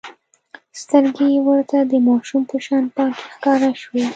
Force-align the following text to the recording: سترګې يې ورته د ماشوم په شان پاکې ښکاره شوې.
سترګې 0.81 1.25
يې 1.33 1.39
ورته 1.47 1.77
د 1.91 1.93
ماشوم 2.07 2.43
په 2.49 2.57
شان 2.65 2.83
پاکې 2.95 3.25
ښکاره 3.33 3.71
شوې. 3.81 4.05